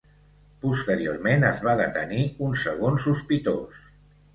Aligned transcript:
Posteriorment 0.65 1.47
es 1.51 1.63
va 1.67 1.77
detenir 1.85 2.25
un 2.49 2.59
segon 2.67 3.03
sospitós. 3.09 3.91